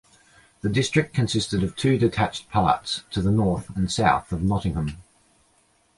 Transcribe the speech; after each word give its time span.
The 0.61 0.69
district 0.69 1.13
consisted 1.13 1.61
of 1.61 1.75
two 1.75 1.99
detached 1.99 2.49
parts, 2.49 3.03
to 3.11 3.21
the 3.21 3.29
north 3.29 3.69
and 3.77 3.91
south 3.91 4.31
of 4.31 4.41
Nottingham. 4.41 4.97